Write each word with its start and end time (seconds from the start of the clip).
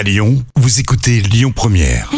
À 0.00 0.02
Lyon, 0.02 0.42
vous 0.56 0.80
écoutez 0.80 1.20
Lyon 1.20 1.52
Première. 1.54 2.10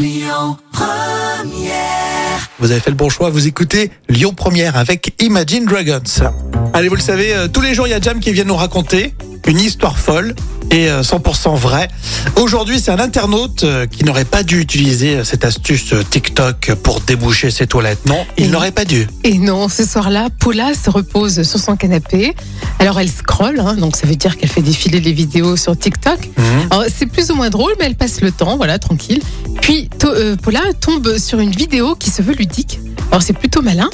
Vous 2.60 2.70
avez 2.70 2.78
fait 2.78 2.90
le 2.90 2.96
bon 2.96 3.08
choix, 3.10 3.28
vous 3.28 3.48
écoutez 3.48 3.90
Lyon 4.08 4.34
Première 4.34 4.76
avec 4.76 5.20
Imagine 5.20 5.64
Dragons. 5.64 6.30
Allez, 6.74 6.88
vous 6.88 6.95
le 6.95 7.00
savez, 7.00 7.34
euh, 7.34 7.48
tous 7.48 7.60
les 7.60 7.74
jours, 7.74 7.88
il 7.88 7.90
y 7.90 7.95
a 7.95 8.00
Jam 8.00 8.21
qui 8.21 8.32
vient 8.32 8.45
nous 8.45 8.54
raconter 8.54 9.14
une 9.46 9.60
histoire 9.60 9.98
folle 9.98 10.34
et 10.70 10.88
euh, 10.88 11.02
100% 11.02 11.56
vraie. 11.56 11.88
Aujourd'hui, 12.36 12.80
c'est 12.80 12.90
un 12.90 12.98
internaute 12.98 13.64
euh, 13.64 13.86
qui 13.86 14.04
n'aurait 14.04 14.25
pas 14.25 14.43
dû 14.43 14.61
utiliser 14.61 15.16
euh, 15.16 15.25
cette 15.25 15.45
astuce 15.45 15.93
euh, 15.93 16.02
TikTok 16.08 16.72
pour 16.82 17.00
déboucher 17.00 17.50
ses 17.50 17.66
toilettes. 17.66 18.07
Non, 18.07 18.25
il 18.39 18.50
n'aurait 18.50 18.70
pas 18.72 18.84
dû. 18.84 19.07
Et 19.25 19.39
non, 19.39 19.68
ce 19.68 19.84
soir-là, 19.84 20.29
Paula 20.40 20.72
se 20.75 20.89
repose 20.90 21.43
sur 21.43 21.58
son 21.58 21.76
canapé. 21.76 22.34
Alors 22.79 22.98
elle 23.00 23.11
scrolle, 23.11 23.61
hein, 23.61 23.75
donc 23.75 23.96
ça 23.96 24.07
veut 24.07 24.16
dire 24.16 24.36
qu'elle 24.39 24.48
fait 24.48 24.62
défiler 24.62 25.00
les 25.00 25.12
vidéos 25.12 25.56
sur 25.56 25.77
TikTok. 25.77 26.30
Mhm. 26.38 26.45
Alors 26.70 26.84
c'est 26.96 27.06
plus 27.06 27.30
ou 27.30 27.34
moins 27.34 27.50
drôle, 27.50 27.72
mais 27.79 27.86
elle 27.86 27.95
passe 27.96 28.20
le 28.20 28.30
temps, 28.32 28.56
voilà, 28.56 28.79
tranquille. 28.79 29.20
Puis 29.61 29.89
to- 29.98 30.09
euh, 30.09 30.36
Paula 30.36 30.61
tombe 30.81 31.18
sur 31.18 31.39
une 31.40 31.50
vidéo 31.53 31.95
qui 31.96 32.11
se 32.11 32.22
veut 32.22 32.34
ludique. 32.34 32.78
Alors 33.11 33.22
c'est 33.22 33.34
plutôt 33.34 33.61
malin. 33.62 33.91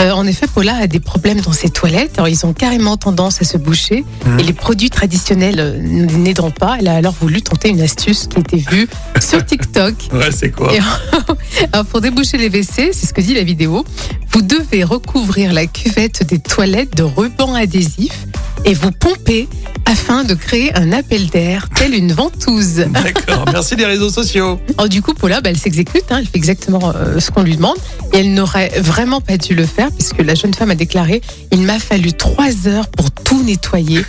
Euh, 0.00 0.12
en 0.12 0.26
effet, 0.26 0.46
Paula 0.46 0.76
a 0.76 0.86
des 0.86 1.00
problèmes 1.00 1.40
dans 1.40 1.52
ses 1.52 1.68
toilettes. 1.68 2.12
Alors 2.16 2.28
ils 2.28 2.46
ont 2.46 2.52
carrément 2.52 2.96
tendance 2.96 3.42
à 3.42 3.44
se 3.44 3.58
boucher. 3.58 4.04
Mhm. 4.24 4.40
Et 4.40 4.42
les 4.44 4.52
produits 4.52 4.88
traditionnels 4.90 5.60
euh, 5.60 5.78
n'aidant 5.78 6.50
pas, 6.50 6.76
elle 6.78 6.88
a 6.88 6.94
alors 6.94 7.14
voulu 7.20 7.42
tenter 7.42 7.68
une 7.68 7.80
astuce 7.82 8.26
qui 8.26 8.40
était 8.40 8.56
vue 8.56 8.88
sur 9.20 9.44
TikTok. 9.44 9.94
Ouais, 10.12 10.30
c'est 10.32 10.50
quoi 10.50 10.72
Et- 10.74 10.78
Alors 11.72 11.84
pour 11.86 12.00
déboucher 12.00 12.38
les 12.38 12.48
WC, 12.48 12.90
c'est 12.92 13.06
ce 13.06 13.12
que 13.12 13.20
dit 13.20 13.34
la 13.34 13.42
vidéo, 13.44 13.84
vous 14.32 14.42
devez 14.42 14.84
recouvrir 14.84 15.52
la 15.52 15.66
cuvette 15.66 16.22
des 16.26 16.38
toilettes 16.38 16.96
de 16.96 17.02
ruban 17.02 17.54
adhésif 17.54 18.26
et 18.64 18.74
vous 18.74 18.90
pomper 18.92 19.48
afin 19.86 20.22
de 20.24 20.34
créer 20.34 20.72
un 20.76 20.92
appel 20.92 21.26
d'air 21.28 21.68
tel 21.74 21.94
une 21.94 22.12
ventouse. 22.12 22.76
D'accord, 22.90 23.44
merci 23.52 23.74
des 23.76 23.86
réseaux 23.86 24.10
sociaux. 24.10 24.60
Alors 24.78 24.88
du 24.88 25.02
coup, 25.02 25.14
Paula, 25.14 25.40
bah, 25.40 25.50
elle 25.50 25.58
s'exécute, 25.58 26.04
hein, 26.10 26.16
elle 26.20 26.26
fait 26.26 26.36
exactement 26.36 26.92
euh, 26.94 27.18
ce 27.20 27.30
qu'on 27.30 27.42
lui 27.42 27.56
demande 27.56 27.76
et 28.12 28.18
elle 28.18 28.34
n'aurait 28.34 28.70
vraiment 28.80 29.20
pas 29.20 29.36
dû 29.36 29.54
le 29.54 29.66
faire 29.66 29.90
puisque 29.92 30.20
la 30.20 30.34
jeune 30.34 30.54
femme 30.54 30.70
a 30.70 30.74
déclaré 30.74 31.20
«Il 31.52 31.62
m'a 31.62 31.78
fallu 31.78 32.12
trois 32.12 32.68
heures 32.68 32.88
pour 32.88 33.10
tout 33.10 33.42
nettoyer. 33.42 34.04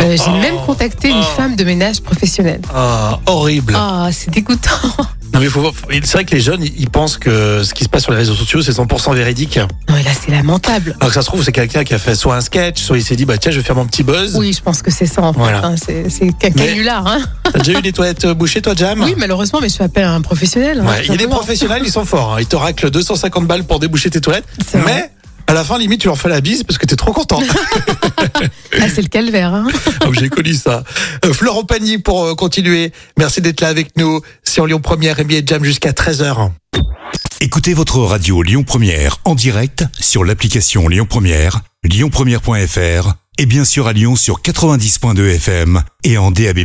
Euh, 0.00 0.16
J'ai 0.16 0.30
même 0.40 0.56
contacté 0.66 1.08
une 1.08 1.16
Oh. 1.20 1.36
femme 1.36 1.56
de 1.56 1.64
ménage 1.64 2.00
professionnelle. 2.00 2.60
Ah, 2.74 3.18
horrible. 3.26 3.74
Ah, 3.76 4.08
c'est 4.12 4.30
dégoûtant. 4.30 4.70
Non, 5.36 5.42
mais 5.42 5.48
faut, 5.50 5.60
voir- 5.60 5.74
c'est 5.90 6.12
vrai 6.14 6.24
que 6.24 6.34
les 6.34 6.40
jeunes, 6.40 6.64
ils 6.64 6.88
pensent 6.88 7.18
que 7.18 7.62
ce 7.62 7.74
qui 7.74 7.84
se 7.84 7.90
passe 7.90 8.04
sur 8.04 8.12
les 8.12 8.16
réseaux 8.16 8.34
sociaux, 8.34 8.62
c'est 8.62 8.72
100% 8.72 9.14
véridique. 9.14 9.58
Non, 9.58 9.94
mais 9.94 10.02
là, 10.02 10.10
c'est 10.18 10.30
lamentable. 10.30 10.96
Alors 10.98 11.08
que 11.10 11.14
ça 11.14 11.20
se 11.20 11.26
trouve, 11.26 11.44
c'est 11.44 11.52
quelqu'un 11.52 11.84
qui 11.84 11.92
a 11.92 11.98
fait 11.98 12.14
soit 12.14 12.36
un 12.36 12.40
sketch, 12.40 12.80
soit 12.80 12.96
il 12.96 13.04
s'est 13.04 13.16
dit, 13.16 13.26
bah 13.26 13.36
tiens, 13.36 13.50
je 13.52 13.58
vais 13.58 13.62
faire 13.62 13.76
mon 13.76 13.84
petit 13.84 14.02
buzz. 14.02 14.34
Oui, 14.36 14.54
je 14.54 14.62
pense 14.62 14.80
que 14.80 14.90
c'est 14.90 15.04
ça 15.04 15.20
en 15.22 15.34
fait. 15.34 15.38
Voilà. 15.38 15.62
hein, 15.66 15.74
c'est 15.76 16.08
c'est 16.08 16.28
qu'un 16.32 16.48
Mais- 16.56 16.68
canular. 16.68 17.06
Hein. 17.06 17.18
T'as 17.52 17.58
déjà 17.58 17.78
eu 17.78 17.82
des 17.82 17.92
toilettes 17.92 18.26
bouchées, 18.28 18.62
toi, 18.62 18.72
Jam? 18.74 19.02
Oui, 19.02 19.12
malheureusement, 19.18 19.58
mais 19.60 19.68
je 19.68 19.76
fais 19.76 19.84
appel 19.84 20.04
à 20.04 20.14
un 20.14 20.22
professionnel. 20.22 20.80
hein, 20.80 20.86
Ouais, 20.88 21.00
il 21.02 21.08
y 21.08 21.10
a 21.10 21.12
des 21.12 21.24
simplement. 21.24 21.36
professionnels, 21.36 21.82
ils 21.84 21.92
sont 21.92 22.06
forts. 22.06 22.32
hein. 22.34 22.40
Ils 22.40 22.46
te 22.46 22.56
raclent 22.56 22.90
250 22.90 23.46
balles 23.46 23.64
pour 23.64 23.78
déboucher 23.78 24.08
tes 24.08 24.22
toilettes. 24.22 24.46
C'est 24.66 24.78
vrai. 24.78 24.92
Mais 24.94 25.10
à 25.48 25.52
la 25.52 25.64
fin, 25.64 25.76
limite, 25.76 26.00
tu 26.00 26.06
leur 26.08 26.16
fais 26.18 26.30
la 26.30 26.40
bise 26.40 26.62
parce 26.64 26.78
que 26.78 26.86
t'es 26.86 26.96
trop 26.96 27.12
content. 27.12 27.40
C'est 28.96 29.02
le 29.02 29.08
calvaire. 29.08 29.52
Hein. 29.52 29.66
Ah, 30.00 30.06
J'ai 30.18 30.30
connu 30.30 30.54
ça. 30.54 30.82
Euh, 31.24 31.34
Florent 31.34 31.64
Pagny 31.64 31.98
pour 31.98 32.24
euh, 32.24 32.34
continuer. 32.34 32.92
Merci 33.18 33.42
d'être 33.42 33.60
là 33.60 33.68
avec 33.68 33.94
nous 33.98 34.22
sur 34.42 34.66
Lyon 34.66 34.80
Première 34.80 35.20
et 35.20 35.42
Jam 35.44 35.62
jusqu'à 35.64 35.90
13h. 35.90 36.50
Écoutez 37.42 37.74
votre 37.74 37.98
radio 37.98 38.40
Lyon 38.42 38.62
Première 38.62 39.18
en 39.24 39.34
direct 39.34 39.84
sur 40.00 40.24
l'application 40.24 40.88
Lyon 40.88 41.04
Première, 41.04 41.60
lyonpremière.fr 41.84 43.12
et 43.36 43.44
bien 43.44 43.66
sûr 43.66 43.86
à 43.86 43.92
Lyon 43.92 44.16
sur 44.16 44.40
90.2 44.40 45.34
FM 45.34 45.82
et 46.04 46.16
en 46.16 46.30
DAB+. 46.30 46.60